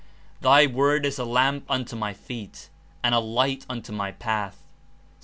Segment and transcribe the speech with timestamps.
[0.41, 2.69] ''Thy word is a lamp unto my feet,
[3.03, 4.57] and a light unto my path/' (Ps.